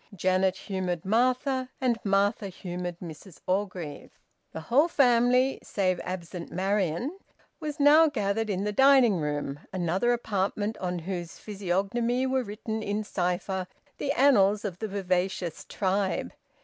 Janet 0.15 0.57
humoured 0.57 1.05
Martha, 1.05 1.69
and 1.79 1.99
Martha 2.03 2.47
humoured 2.47 2.97
Mrs 3.01 3.39
Orgreave. 3.45 4.17
The 4.51 4.61
whole 4.61 4.87
family 4.87 5.59
(save 5.61 5.99
absent 5.99 6.51
Marian) 6.51 7.15
was 7.59 7.79
now 7.79 8.07
gathered 8.07 8.49
in 8.49 8.63
the 8.63 8.71
dining 8.71 9.17
room, 9.17 9.59
another 9.71 10.11
apartment 10.11 10.75
on 10.79 10.97
whose 10.97 11.37
physiognomy 11.37 12.25
were 12.25 12.41
written 12.41 12.81
in 12.81 13.03
cipher 13.03 13.67
the 13.99 14.11
annals 14.13 14.65
of 14.65 14.79
the 14.79 14.87
vivacious 14.87 15.65
tribe. 15.65 16.33